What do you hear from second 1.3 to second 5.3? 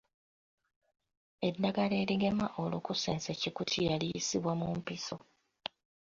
Eddagala erigema Olukusense-Kikutiya liyisibwa mu mpiso.